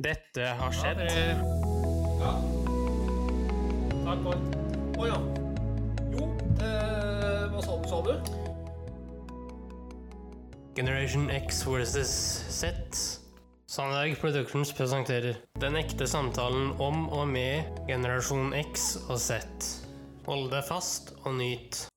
[0.00, 1.00] Dette har skjedd.
[2.20, 2.30] Ja.
[4.06, 4.38] Takk, for
[4.96, 5.18] Å ja.
[6.14, 6.28] Jo,
[6.64, 8.14] eh, hva sa du, sa du?
[10.78, 12.14] Generation X versus
[12.48, 12.96] Z.
[13.68, 19.44] Sandberg Productions presenterer Den ekte samtalen om og med generasjon X og Z.
[20.30, 21.89] Hold deg fast og nyt.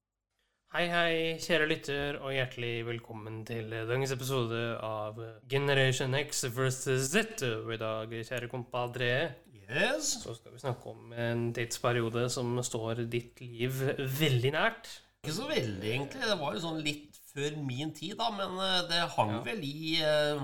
[0.74, 7.44] Hei, hei, kjære lytter, og hjertelig velkommen til dagens episode av Generation X versus Z.
[7.46, 9.10] Og i dag, kjære kompadre,
[9.54, 10.08] Yes.
[10.24, 13.70] så skal vi snakke om en tidsperiode som står ditt liv
[14.18, 14.90] veldig nært.
[15.22, 16.26] Ikke så veldig, egentlig.
[16.26, 20.00] Det var jo sånn litt før min tid, da, men eh, det hang vel i
[20.02, 20.42] uh,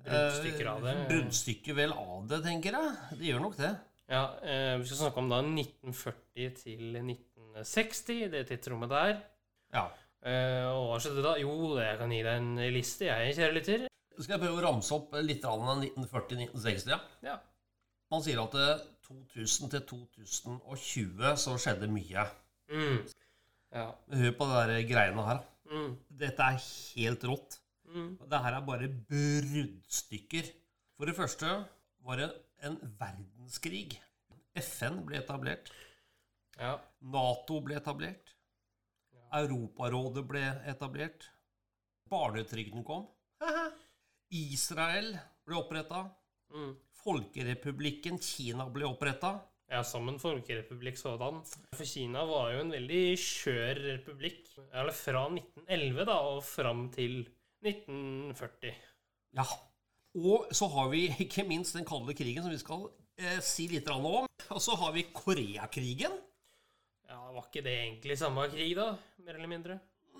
[0.00, 0.96] Bruddstykker av det.
[1.12, 2.96] Brunnstykker Bruddstykker vel av det, tenker jeg.
[3.20, 3.74] Det gjør nok det.
[4.08, 7.02] Ja, eh, vi skal snakke om da 1940 til
[7.56, 9.18] 1960, det tidsrommet der.
[9.72, 9.86] Ja.
[10.26, 11.36] Eh, og hva skjedde da?
[11.40, 13.86] Jo, jeg kan gi deg en liste, jeg, kjære lytter.
[14.16, 16.92] Skal jeg prøve å ramse opp litt av 1940-1960?
[16.92, 17.00] Ja.
[17.24, 17.36] Ja.
[18.12, 22.26] Man sier at eh, 2000 til 2020 så skjedde mye.
[22.72, 23.04] Mm.
[23.76, 23.90] Ja.
[24.20, 25.44] Hør på de greiene her.
[25.70, 25.94] Mm.
[26.22, 26.60] Dette er
[26.96, 27.58] helt rått.
[27.86, 28.16] Mm.
[28.30, 30.50] Det her er bare bruddstykker.
[30.96, 31.52] For det første
[32.06, 32.30] var det
[32.66, 33.98] en verdenskrig.
[34.56, 35.68] FN ble etablert.
[36.60, 36.76] Ja.
[37.12, 38.32] Nato ble etablert.
[39.36, 41.28] Europarådet ble etablert.
[42.10, 43.06] Barnetrygden kom.
[44.32, 45.12] Israel
[45.46, 46.06] ble oppretta.
[46.54, 46.72] Mm.
[47.02, 49.36] Folkerepublikken Kina ble oppretta.
[49.70, 51.40] ja, som en folkerepublikk sådan.
[51.74, 54.52] For Kina var jo en veldig skjør republikk.
[54.70, 57.24] Eller fra 1911 da, og fram til
[57.66, 58.76] 1940.
[59.36, 59.46] Ja.
[60.16, 62.86] Og så har vi ikke minst den kalde krigen, som vi skal
[63.18, 64.06] eh, si litt om.
[64.14, 66.14] Og så har vi Koreakrigen.
[67.08, 68.88] Ja, Var ikke det egentlig samme krig, da?
[69.22, 69.76] Mer eller mindre?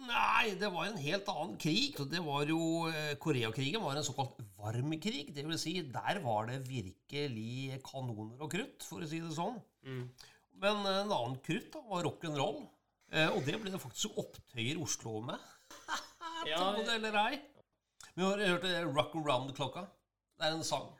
[0.06, 1.96] Nei, det var en helt annen krig.
[2.10, 2.58] Det var jo,
[2.90, 5.32] eh, Koreakrigen var en såkalt varm krig.
[5.34, 9.56] Det vil si, der var det virkelig kanoner og krutt, for å si det sånn.
[9.88, 10.04] Mm.
[10.62, 12.60] Men en annen krutt da, var rock'n'roll.
[13.12, 15.38] Eh, og det ble det faktisk opptøyer i Oslo med.
[16.46, 17.38] Ja, Tro det eller ei.
[18.14, 19.86] Vi har hørt eh, Rock Around Klokka.
[20.36, 20.92] Det er en sang.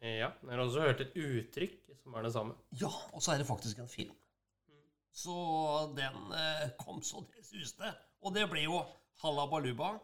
[0.00, 0.30] ja.
[0.32, 2.56] Jeg har også hørt et uttrykk som er det samme.
[2.80, 4.16] Ja, og så er det faktisk en film.
[5.14, 5.34] Så
[5.96, 7.90] den eh, kom så det suste.
[8.22, 8.82] Og det ble jo
[9.22, 9.96] halabaluba.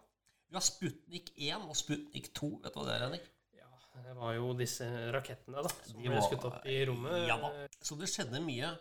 [0.48, 2.50] Vi har Sputnik 1 og Sputnik 2.
[2.64, 3.28] Vet du hva det er, Henrik?
[3.58, 3.70] Ja,
[4.06, 7.28] det var jo disse rakettene da, som De ble skutt opp i rommet.
[7.28, 7.52] Ja da.
[7.82, 8.72] Så det skjedde mye.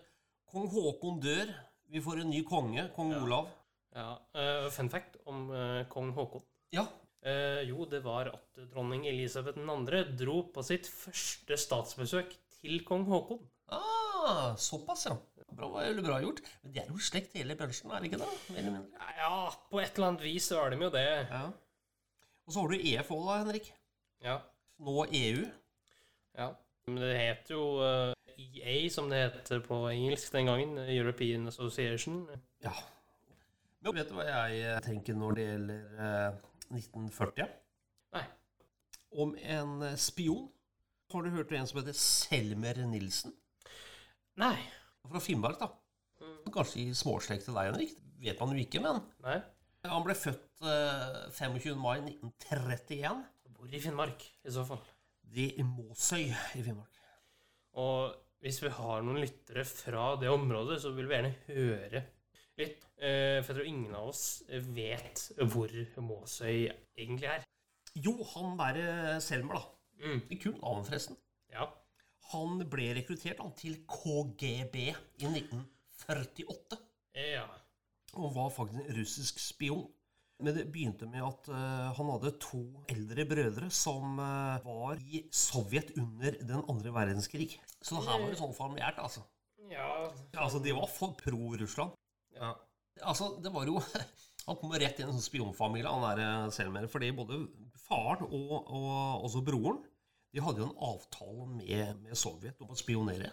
[0.54, 1.54] Kong Haakon dør.
[1.94, 3.50] Vi får en ny konge, kong Olav.
[3.94, 6.46] Ja, uh, Fun fact om uh, kong Haakon.
[6.74, 6.88] Ja.
[7.24, 10.02] Uh, jo, det var at dronning Elisabeth 2.
[10.18, 13.44] dro på sitt første statsbesøk til kong Haakon.
[13.74, 15.18] Ah, såpass, ja.
[15.58, 16.42] Bra, veldig bra gjort.
[16.64, 18.64] Men de er jo i slekt hele bransjen, er det ikke det?
[19.20, 19.36] Ja,
[19.70, 21.06] på et eller annet vis så er de jo det.
[21.30, 21.46] Ja.
[22.44, 23.70] Og så har du EF òg, da, Henrik.
[24.24, 24.40] Ja.
[24.84, 25.46] Nå EU.
[26.40, 26.52] ja.
[26.88, 30.78] Men det het jo eh, EA, som det heter på engelsk den gangen.
[30.84, 32.26] European Association.
[32.64, 32.74] Ja.
[33.84, 36.42] Men vet du hva jeg eh, tenker når det gjelder eh,
[36.76, 37.56] 1940?
[38.18, 38.26] Nei.
[39.24, 40.50] Om en eh, spion.
[41.14, 43.36] Har du hørt om en som heter Selmer Nilsen?
[44.42, 44.56] Nei.
[45.10, 45.68] Fra Finnmark, da.
[46.54, 47.94] Kanskje i småslekt til deg, Henrik.
[48.24, 49.38] Vet man jo ikke, men Nei.
[49.90, 51.74] han ble født eh, 25.
[51.80, 53.24] mai 1931.
[53.58, 54.82] Bor i Finnmark, i så fall.
[55.34, 57.00] Det er Måsøy i Finnmark.
[57.82, 62.04] Og hvis vi har noen lyttere fra det området, så vil vi gjerne høre
[62.60, 62.84] litt.
[63.02, 64.26] Eh, For jeg tror ingen av oss
[64.76, 65.74] vet hvor
[66.06, 67.46] Måsøy egentlig er.
[68.00, 69.66] Jo, han derre Selmer, da.
[70.04, 70.22] Mm.
[70.42, 71.18] Kult navn, forresten.
[71.54, 71.68] Ja.
[72.32, 76.80] Han ble rekruttert han, til KGB i 1948.
[77.20, 77.46] Ja.
[78.18, 79.86] Og var faktisk en russisk spion.
[80.44, 85.22] Men det begynte med at uh, han hadde to eldre brødre som uh, var i
[85.32, 87.54] Sovjet under den andre verdenskrig.
[87.80, 89.24] Så det her var jo sånn familiært, altså.
[89.70, 90.10] Ja.
[90.36, 91.96] Altså, De var for pro-Russland.
[92.40, 92.54] ja.
[93.02, 93.80] Altså, det var jo
[94.48, 96.90] Han kom rett inn i en sånn spionfamilie, han der Selmer.
[96.92, 97.40] Fordi både
[97.86, 99.80] faren og, og også broren
[100.34, 103.30] de hadde jo en avtale med, med Sovjet om å spionere.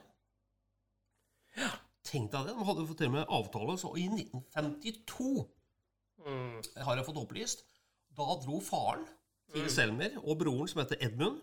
[1.56, 1.70] Ja.
[2.06, 2.55] Tenk deg det.
[2.56, 3.76] De hadde fått til med avtale.
[3.81, 5.49] Så i 1952
[6.20, 6.58] Mm.
[6.85, 7.62] har jeg fått opplyst.
[8.12, 9.06] Da dro faren
[9.55, 11.38] til Selmer og broren, som heter Edmund,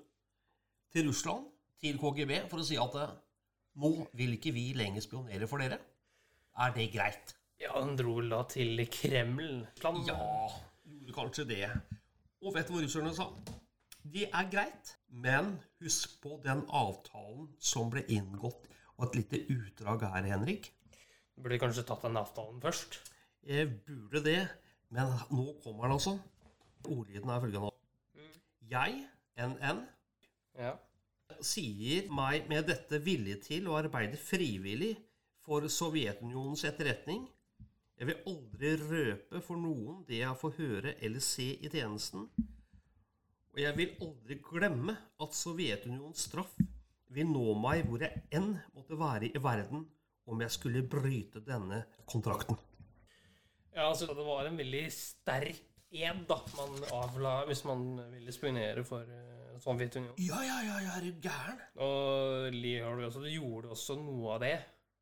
[0.94, 1.48] til Russland,
[1.82, 3.16] til KGB, for å si at eh,
[3.82, 5.80] nå vil ikke vi lenger spionere for dere.
[6.62, 7.34] Er det greit?
[7.60, 9.66] ja, han dro da til Kreml.
[9.82, 9.90] Ja,
[10.86, 11.64] gjorde kanskje det.
[12.46, 13.32] Og vet du hva russerne sa?
[14.14, 18.68] Det er greit, men husk på den avtalen som ble inngått.
[18.98, 20.72] Og et lite utdrag her, Henrik.
[21.38, 22.98] Burde kanskje tatt den avtalen først.
[23.46, 24.40] Jeg burde det,
[24.90, 26.16] men nå kommer den altså.
[26.88, 27.72] Ordlyden er følgende.
[28.72, 29.04] Jeg,
[29.38, 29.84] NN,
[30.58, 30.74] Ja.
[31.42, 34.96] sier meg med dette villig til å arbeide frivillig
[35.46, 37.28] for Sovjetunionens etterretning.
[38.00, 42.30] Jeg vil aldri røpe for noen det jeg får høre eller se i tjenesten.
[43.56, 46.58] Og jeg vil aldri glemme at Sovjetunionens straff
[47.16, 49.86] vil nå meg hvor jeg enn måtte være i verden
[50.28, 52.58] om jeg skulle bryte denne kontrakten.
[53.72, 55.64] Ja, altså det var en veldig sterk
[55.96, 60.18] ed da man avla hvis man ville spionere for uh, Sovjetunionen.
[60.22, 61.62] Ja, ja, ja, ja, er du gæren?
[61.86, 64.58] Og Lee også, du gjorde også noe av det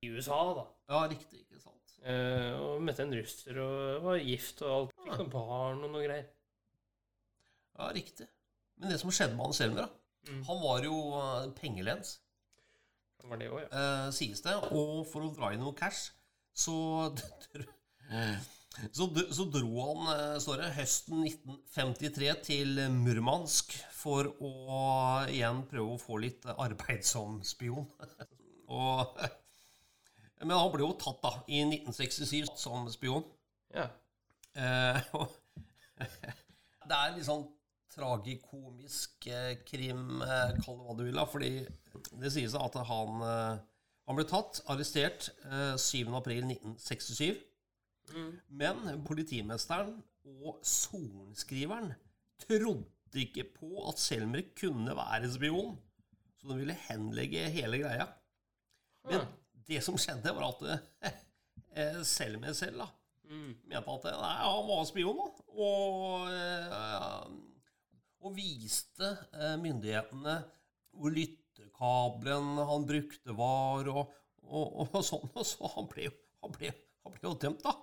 [0.06, 0.66] i USA, da.
[0.92, 1.98] Ja, riktig, ikke sant.
[2.06, 4.96] Uh, og møtte en russer og var gift og alt.
[5.00, 6.30] Fikk noen barn og noe greier.
[7.76, 8.30] Ja, riktig.
[8.80, 10.44] Men det som skjedde med han Selmer, da mm.
[10.50, 12.18] Han var jo uh, pengelens.
[13.26, 13.70] Var det òg, ja.
[13.72, 14.56] uh, sies det.
[14.76, 16.12] Og for å dra inn noe cash,
[16.56, 16.76] så
[18.92, 24.52] Så, så, dro han eh, står det, høsten 1953 til Murmansk for å
[25.32, 27.88] igjen prøve å få litt arbeid som spion.
[28.76, 29.16] Og,
[30.44, 33.24] men han ble jo tatt da, i 1967 som spion.
[33.74, 33.88] Ja.
[34.60, 35.16] Eh,
[36.90, 37.48] det er litt sånn
[37.96, 41.52] tragikomisk eh, krim, eh, kall det hva du vil, fordi
[42.20, 43.62] det sies at han, eh,
[44.10, 47.44] han ble tatt, arrestert, eh, 7.4.1967.
[48.54, 49.96] Men politimesteren
[50.46, 51.96] og sorenskriveren
[52.44, 55.74] trodde ikke på at Selmer kunne være spion,
[56.38, 58.06] så de ville henlegge hele greia.
[59.10, 59.26] Men
[59.66, 62.88] det som skjedde, var at Selmer selv da,
[63.26, 63.50] mm.
[63.72, 65.50] mente at nei, han var spion, da.
[65.56, 67.55] Og, eh,
[68.26, 70.36] og viste eh, myndighetene
[70.96, 74.14] hvor lyttekabelen han brukte, var, og,
[74.48, 75.28] og, og sånn.
[75.36, 76.10] Og så han ble,
[76.44, 76.72] han ble,
[77.06, 77.76] han ble jo dømt, da.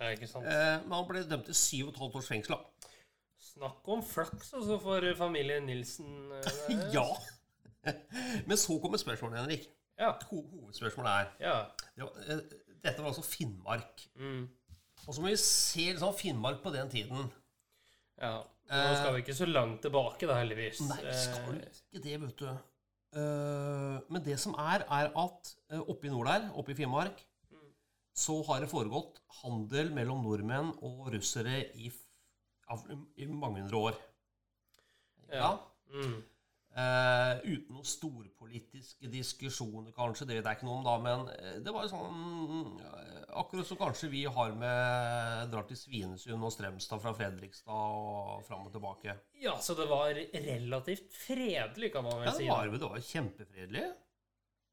[0.00, 0.48] Ja, ikke sant.
[0.50, 2.58] Eh, men han ble dømt til syv og et halvt års fengsel.
[2.58, 2.90] da.
[3.44, 6.10] Snakk om flaks altså for familien Nilsen.
[6.40, 7.06] Eh, ja.
[8.48, 9.68] Men så kommer spørsmålet, Henrik.
[10.00, 10.14] Ja.
[10.30, 11.58] Ho hovedspørsmålet er ja.
[11.94, 12.40] det var,
[12.82, 14.08] Dette var altså Finnmark.
[14.18, 14.48] Mm.
[15.04, 17.28] Og så må vi se liksom Finnmark på den tiden.
[18.18, 18.40] Ja.
[18.70, 20.80] Nå skal vi ikke så langt tilbake, da, heldigvis.
[20.88, 22.48] Nei, vi skal ikke det, vet du.
[23.14, 25.52] Uh, men det som er, er at
[25.84, 27.20] oppe i nord der, oppe i Finnmark,
[28.14, 33.98] så har det foregått handel mellom nordmenn og russere i, i mange hundre år.
[35.34, 35.56] Ja.
[35.90, 36.20] Mm.
[36.74, 40.26] Uh, uten noen storpolitiske diskusjoner, kanskje.
[40.26, 40.94] Det vet jeg ikke noe om, da.
[41.04, 45.78] Men eh, det var jo sånn uh, Akkurat som kanskje vi har med drar til
[45.78, 49.14] Svinesund og Strømstad fra Fredrikstad og fram og tilbake.
[49.42, 52.48] Ja, så det var relativt fredelig, kan man vel ja, si?
[52.48, 53.84] Ja, det var jo kjempefredelig.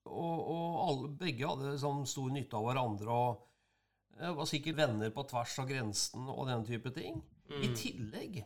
[0.09, 3.43] Og, og alle, begge hadde sånn stor nytte av hverandre og
[4.17, 7.21] eh, var sikkert venner på tvers av grensen og den type ting.
[7.51, 7.61] Mm.
[7.61, 8.41] I tillegg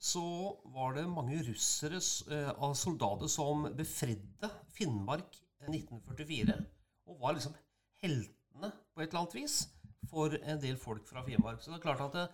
[0.00, 0.24] så
[0.72, 2.00] var det mange russere
[2.32, 5.36] eh, av soldater som befridde Finnmark
[5.68, 6.56] 1944.
[7.10, 7.56] Og var liksom
[8.00, 9.58] heltene på et eller annet vis
[10.08, 11.60] for en del folk fra Finnmark.
[11.60, 12.26] Så det er klart at det,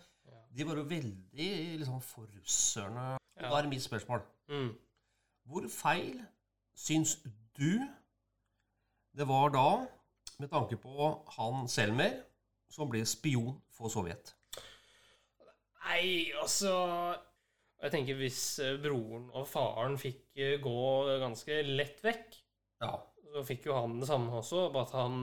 [0.57, 1.51] de var jo veldig
[1.83, 3.17] liksom, for russerne.
[3.37, 3.51] Ja.
[3.51, 4.23] Da er mitt spørsmål.
[4.49, 4.71] Mm.
[5.51, 6.23] Hvor feil
[6.77, 7.19] syns
[7.59, 7.83] du
[9.17, 9.69] det var da,
[10.39, 12.21] med tanke på han Selmer,
[12.71, 14.35] som ble spion for Sovjet.
[15.87, 16.75] Nei, altså
[17.85, 20.77] Jeg tenker hvis eh, broren og faren fikk eh, gå
[21.21, 22.39] ganske lett vekk,
[22.83, 22.93] ja.
[23.35, 25.19] så fikk jo han det samme også, bare at han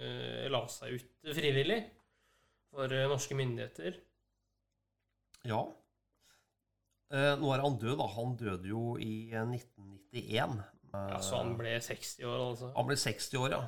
[0.00, 1.78] eh, la seg ut frivillig
[2.72, 4.00] for eh, norske myndigheter.
[5.46, 5.62] Ja.
[7.12, 8.08] Eh, nå er han død, da.
[8.16, 10.58] Han døde jo i 1991.
[10.92, 12.72] Ja, Så han ble 60 år, altså?
[12.76, 13.62] Han ble 60 år, ja.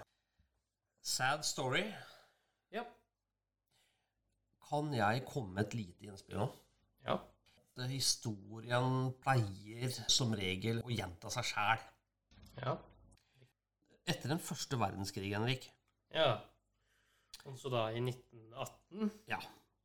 [1.05, 1.85] Sad story.
[2.73, 2.85] Ja.
[4.69, 6.51] Kan jeg komme med et lite innspill nå?
[7.93, 11.85] Historien pleier som regel å gjenta seg sjæl.
[12.63, 12.77] Ja.
[14.05, 15.71] Etter den første verdenskrig, Henrik
[16.15, 16.39] Ja.
[17.45, 19.11] Altså da i 1918?
[19.29, 19.41] Ja.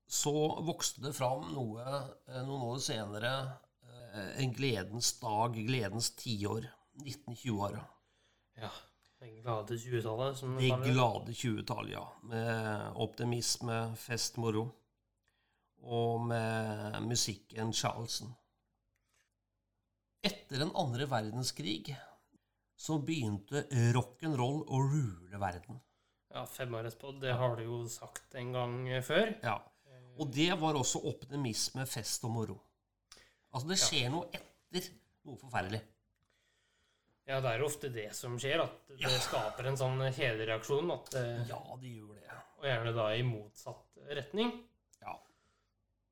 [0.09, 0.33] Så
[0.65, 3.31] vokste det fram noe eh, noen år senere.
[3.83, 6.69] Eh, en gledens dag, gledens tiår.
[6.99, 7.81] 1920-åra.
[8.59, 8.71] Ja.
[9.19, 10.41] Det glade 20-tallet.
[10.59, 12.05] Det glade 20-tallet, ja.
[12.23, 14.69] Med optimisme, fest, moro.
[15.87, 18.33] Og med musikken Charleston.
[20.25, 21.93] Etter den andre verdenskrig
[22.79, 25.79] så begynte rock'n'roll å rule verden.
[26.29, 27.13] Ja, fem år etterpå.
[27.21, 29.31] Det har du jo sagt en gang før.
[29.43, 29.57] Ja.
[30.19, 32.57] Og det var også optimisme, fest og moro.
[33.53, 34.11] Altså, det skjer ja.
[34.13, 34.91] noe etter
[35.25, 35.79] noe forferdelig.
[37.29, 39.11] Ja, det er jo ofte det som skjer, at det ja.
[39.21, 40.89] skaper en sånn kjedereaksjon.
[40.93, 42.37] At, eh, ja, det gjør det.
[42.59, 44.51] Og gjerne da i motsatt retning.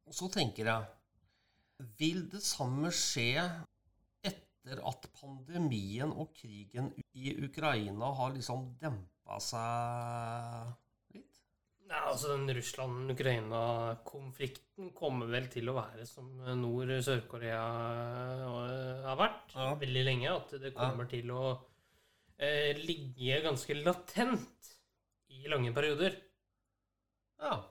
[0.08, 0.10] Ja.
[0.10, 0.88] Og så tenker jeg
[2.00, 3.44] Vil det samme skje
[4.26, 10.68] etter at pandemien og krigen i Ukraina har liksom dempa seg
[11.16, 11.38] litt?
[11.88, 16.26] Nei, altså Den Russland-Ukraina-konflikten kommer vel til å være som
[16.64, 17.62] Nord-Sør-Korea
[18.66, 19.70] eh, har vært Ja.
[19.84, 20.30] veldig lenge.
[20.34, 21.44] At det kommer til å
[22.40, 24.60] eh, ligge ganske latent
[25.30, 26.14] i lange perioder.
[27.40, 27.62] Ja.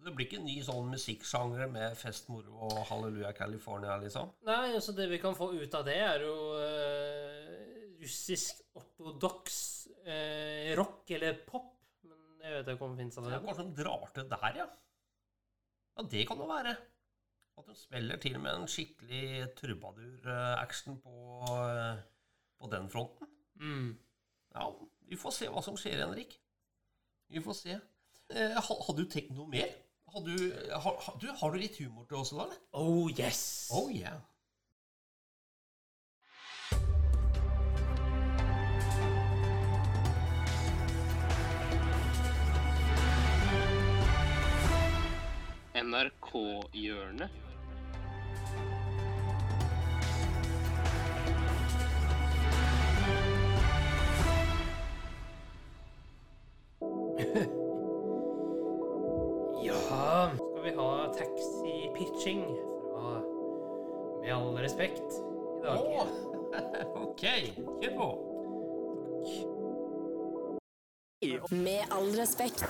[0.00, 4.30] Så det blir ikke en ny sånn musikksjanger med fest, moro og halleluja California, liksom?
[4.48, 9.58] Nei, altså det vi kan få ut av det, er jo uh, russisk ortodoks
[10.06, 11.74] uh, rock eller pop.
[12.08, 13.44] Men jeg vet ikke om det Det allerede.
[13.50, 14.66] kanskje de drar til der, ja.
[15.98, 16.72] Ja, det kan det være.
[17.60, 21.12] At de spiller til med en skikkelig trubadur-action på,
[21.60, 22.00] eh,
[22.56, 23.28] på den fronten.
[23.60, 23.90] Mm.
[24.56, 24.70] Ja,
[25.12, 26.38] vi får se hva som skjer, Henrik.
[27.28, 27.76] Vi får se.
[28.32, 29.68] Eh, hadde du tenkt noe mer?
[30.12, 32.42] Har du, har, har, du, har du litt humor til oss, da?
[32.42, 32.56] eller?
[32.72, 33.70] Oh yes!
[33.70, 34.18] Oh yeah.
[45.78, 47.49] NRK-hjørnet.
[71.52, 72.64] Med all respekt.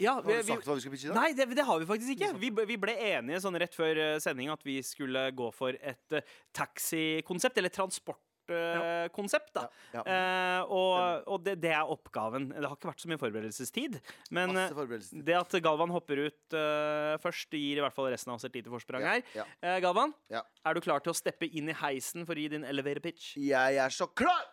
[0.00, 1.16] Ja, Har vi, du vi, sagt hva vi skal pitche i dag?
[1.20, 2.30] nei, det, det har vi faktisk ikke.
[2.40, 6.16] Vi, vi ble enige sånn rett før eh, sending at vi skulle gå for et
[6.16, 6.24] eh,
[6.56, 9.66] taxikonsept, eller transportkonsept, da.
[9.92, 10.16] Ja, ja.
[10.16, 12.48] Eh, og og det, det er oppgaven.
[12.56, 14.00] Det har ikke vært så mye forberedelsestid.
[14.32, 14.82] Men eh,
[15.28, 18.56] det at Galvan hopper ut uh, først, gir i hvert fall resten av oss et
[18.58, 19.28] lite forsprang Ja, her.
[19.36, 19.46] ja.
[19.60, 20.40] Eh, Galvan, Ja.
[20.64, 23.34] er du klar til å steppe inn i heisen for å gi din elevator pitch?
[23.36, 24.48] Jeg er så klar!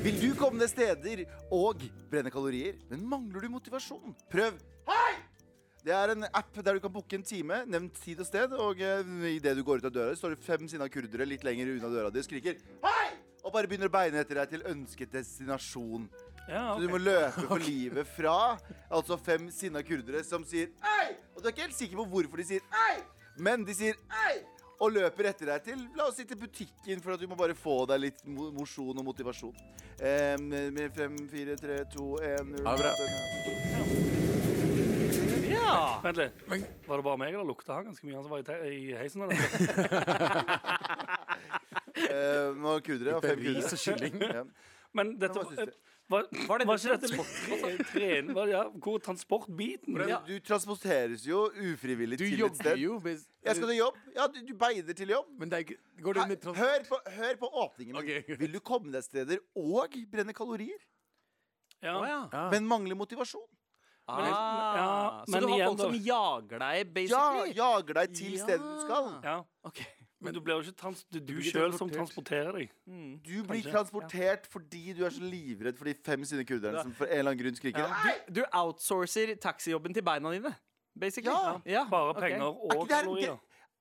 [0.00, 1.20] Vil du komme deg steder
[1.52, 4.14] og brenne kalorier, men mangler du motivasjon?
[4.32, 4.54] Prøv
[4.88, 5.10] Hei!
[5.84, 8.80] Det er en app der du kan booke en time, nevn tid og sted, og
[8.80, 11.90] uh, idet du går ut av døra, står det fem sinna kurdere litt lenger unna
[11.92, 13.10] døra di og skriker Hei!
[13.44, 16.08] Og bare begynner å beine etter deg til ønsket destinasjon.
[16.48, 18.38] Ja, Så du må løpe for livet fra
[18.88, 21.12] altså fem sinna kurdere som sier ei!
[21.34, 22.96] Og du er ikke helt sikker på hvorfor de sier ei,
[23.36, 24.40] men de sier ei!
[24.80, 27.52] Og løper etter deg til la oss si til butikken for at du må bare
[27.58, 29.52] få deg litt mosjon og motivasjon.
[30.00, 32.92] Eh, med fem, fire, tre, to, én Ha det bra.
[35.50, 36.00] Ja.
[36.04, 36.40] Vent litt.
[36.48, 38.94] Var det bare meg, eller lukta han ganske mye, han som var i, te- i
[38.96, 39.26] heisen?
[39.26, 39.36] Eller?
[42.00, 42.72] Eh, nå
[43.10, 43.40] jeg, og Fem
[43.74, 44.14] og kylling.
[44.22, 44.42] Ja.
[44.96, 45.42] Men dette
[46.10, 48.30] Hva var, Var det var ikke dette tren...
[48.34, 49.94] Var, ja, hvor er transportbiten?
[49.94, 52.80] Men Du transporteres jo ufrivillig Du til et sted.
[52.82, 54.00] jo hvis- Jeg skal til jobb.
[54.16, 55.28] Ja, du, du beider til jobb.
[55.38, 58.18] Men det er Går det med Hør på, hør på åpningen min.
[58.26, 58.38] Ok.
[58.42, 60.82] Vil du komme deg steder og brenne kalorier,
[61.82, 61.94] Ja.
[62.00, 62.28] Oh, ja.
[62.32, 62.50] Ja.
[62.50, 63.46] men mangler motivasjon?
[64.10, 65.84] Ah, ja, så men du har igjen folk da.
[65.84, 67.52] som jager deg, basically?
[67.54, 68.42] Ja, jager deg til Ja.
[68.44, 69.06] stedet du skal.
[69.22, 69.36] ja.
[69.64, 69.80] Ok.
[70.20, 72.72] Men du blir jo ikke trans det er du blir sjøl som transporterer deg.
[73.24, 76.92] Du blir Kanskje, transportert fordi du er så livredd for de fem sine kurderne som
[76.96, 77.94] for en eller annen grunn skriker.
[78.28, 80.52] Du, du outsourcer taxijobben til beina dine,
[80.98, 81.62] basically?
[81.64, 81.86] Ja.
[81.90, 82.76] Bare penger okay.
[82.76, 83.38] og kalorier.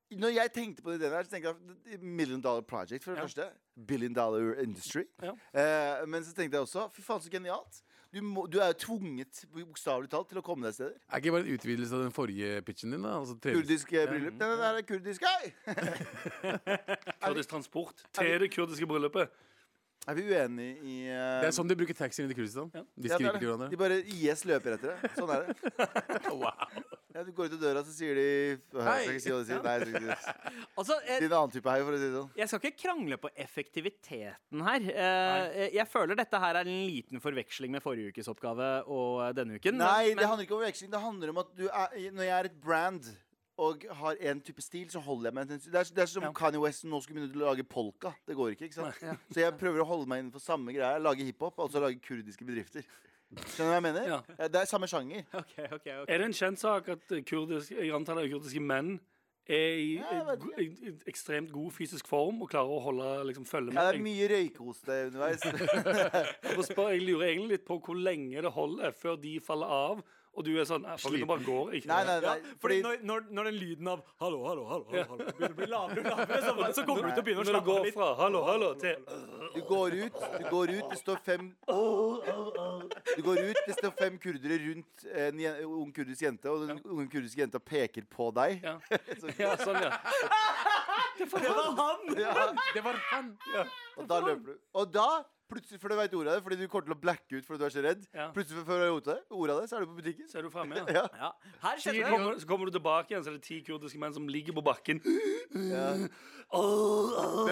[0.10, 1.52] Når jeg tenkte på det der, så tenkte
[1.86, 3.24] jeg Million Dollar Project, for det Ja.
[3.28, 3.50] første.
[3.88, 5.04] Billion Dollar Industry.
[5.22, 5.36] Ja.
[5.54, 7.84] Eh, men så tenkte jeg også Fy faen, så genialt.
[8.10, 10.96] Du, må, du er jo tvunget, bokstavelig talt, til å komme deg steder.
[11.12, 13.04] Er ikke bare en utvidelse av den forrige pitchen din?
[13.06, 13.12] da?
[13.20, 14.40] Altså, Kurdisk bryllup.
[14.40, 15.28] Nei, det der er kurdisk.
[15.30, 15.52] Hei!
[17.28, 19.30] Kurdisk transport til det kurdiske bryllupet.
[20.10, 22.72] Er vi uenige i eh, Det er sånn de bruker taxien i Kurdistan.
[22.74, 23.42] De ja, det er skriker det.
[23.44, 23.70] til hverandre.
[23.70, 25.14] De bare IS løper etter deg.
[25.20, 25.54] Sånn er det.
[27.10, 28.24] Ja, du går ut av døra, så sier de
[28.54, 29.62] Jeg skal ikke si hva de sier.
[29.66, 30.58] Nei, jeg skal ikke si det.
[30.80, 32.28] Altså, De jeg, er en annen type hei, for å si det sånn.
[32.38, 34.86] jeg skal ikke krangle på effektiviteten her.
[34.94, 39.58] Eh, jeg føler dette her er en liten forveksling med forrige ukes oppgave og denne
[39.58, 39.80] uken.
[39.82, 40.92] men- Nei, det handler ikke om veksling.
[40.94, 43.10] Det handler om at du er, når jeg er et brand
[43.60, 45.60] og har en type stil, så holder jeg meg til.
[45.74, 46.32] Det er, det er som Ja.
[46.36, 48.14] Kanye West nå skulle begynne å lage polka.
[48.28, 49.04] Det går ikke, ikke sant?
[49.36, 50.98] Så jeg prøver å holde meg innenfor samme greia.
[51.04, 52.88] Lage hiphop, altså lage kurdiske bedrifter.
[53.30, 54.08] Skjønner du hva jeg mener?
[54.10, 54.20] Ja.
[54.40, 55.26] Ja, Det er samme sjanger.
[55.44, 56.10] Okay, okay, okay.
[56.16, 58.96] Er det en kjent sak at kurdisk, jeg antar det er kurdiske menn
[59.50, 60.36] er i, Ja,
[61.10, 63.80] ekstremt god fysisk form og klarer å holde liksom, følge med.
[63.82, 65.46] Ja, det er mye røykoste underveis.
[66.94, 70.04] Jeg lurer egentlig litt på hvor lenge det holder før de faller av,
[70.38, 71.88] og du er sånn "Nei, det bare går ikke.
[71.90, 75.06] Nei, nei, Ja, fordi Fordi når, når, når den lyden av 'hallo, hallo, hallo', hallo,
[75.10, 77.48] hallo begynner å bli lavere og lavere, så, så kommer du til å begynne å
[77.48, 77.94] det slappe av går litt.
[77.98, 78.96] fra hallo, hallo til
[79.56, 81.50] du går ut, du går ut, det står fem
[83.16, 86.80] Du går ut, det står fem kurdere rundt en jen- ung kurdisk jente, og den
[86.86, 88.62] unge kurdiske jenta peker på deg.
[88.64, 88.78] Ja,
[89.40, 89.98] ja sånn, ja.
[91.18, 92.16] Det var han!
[92.18, 93.34] Ja, Det var han!
[93.98, 94.60] og da løper du.
[94.80, 95.08] Og da,
[95.50, 97.60] plutselig før du vet ordet av det, fordi du kommer til å blacke ut fordi
[97.60, 98.28] du er så redd, Ja.
[98.36, 100.28] plutselig før du har ordet det, ordet av det, så er du på butikken.
[100.30, 100.86] Så er du fremme, ja.
[101.00, 101.06] Ja.
[101.18, 101.32] Ja.
[101.64, 102.10] Her Så skjedde det.
[102.14, 104.64] kommer, så kommer du tilbake igjen, så er det ti kurdiske menn som ligger på
[104.70, 105.02] bakken.
[105.54, 105.94] Ja.
[106.52, 107.48] Åh, åh.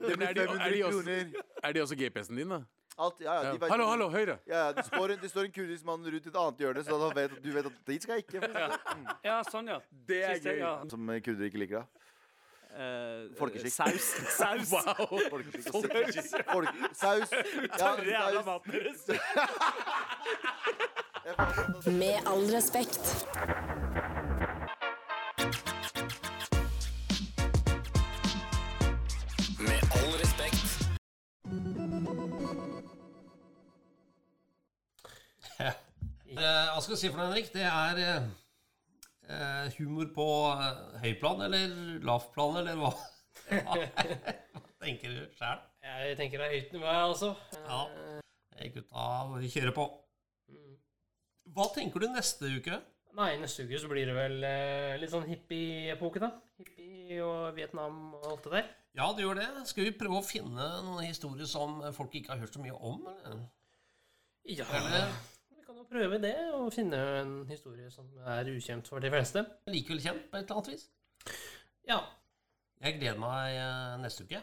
[0.00, 1.32] Det er blir er 500 kroner.
[1.64, 2.60] Er de også GPS-en din, da?
[2.98, 3.52] Alt, ja, ja, Ja.
[3.60, 4.38] vet- Hallo, hallo, høyre!
[4.48, 6.96] Ja, ja, det, står en, det står en kurdisk mann rundt et annet hjørne, så
[7.02, 8.40] da vet du vet at dit skal jeg ikke.
[9.24, 9.80] Ja, sånn, ja.
[10.08, 10.58] Det er Siste, gøy.
[10.62, 10.70] ja.
[10.88, 12.05] Som kurdere ikke liker, da.
[12.76, 13.72] Eh, Folkeskikk.
[13.72, 14.02] Saus.
[14.40, 14.72] Saus.
[14.72, 15.18] Wow!
[15.30, 15.72] Folkeskikk.
[16.52, 17.30] Folk, saus.
[17.36, 18.46] Ja, Tørre jævla saus.
[18.46, 19.06] maten deres.
[22.00, 23.26] Med all respekt.
[29.58, 30.66] Med all respekt.
[36.36, 37.48] Eh, hva skal jeg si for noe, Henrik?
[37.54, 38.26] Det er eh,
[39.76, 42.92] humor på eh, høyplan eller lavplan, eller hva?
[43.50, 45.62] hva tenker du sjæl?
[45.86, 47.32] Jeg tenker det er høyt nivå, jeg også.
[47.62, 47.80] Ja.
[48.74, 49.06] Gutta,
[49.36, 49.86] vi kjører på.
[51.56, 52.80] Hva tenker du neste uke?
[53.16, 56.32] Nei, neste uke så blir det vel eh, litt sånn hippie-epoke, da.
[56.60, 58.74] Hippie og Vietnam og alt det der.
[58.96, 59.46] Ja, det gjør det.
[59.68, 63.06] Skal vi prøve å finne noen historier som folk ikke har hørt så mye om?
[63.24, 63.46] Eller?
[64.46, 65.10] Ja, Eller
[65.90, 69.44] prøve det, og finne en historie som er ukjent for de fleste.
[69.70, 70.86] likevel kjent på et eller annet vis?
[71.88, 71.98] Ja.
[72.84, 74.42] Jeg gleder meg eh, neste uke.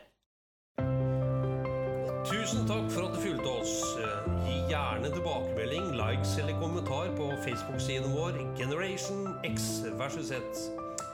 [2.25, 3.75] Tusen takk for at du fulgte oss.
[3.99, 10.65] Eh, Gi gjerne tilbakemelding, likes eller kommentar på Facebook-siden vår Generation X versus Z.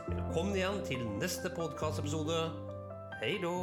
[0.07, 2.43] Velkommen igjen til neste podkastepisode.
[3.21, 3.55] Hei då!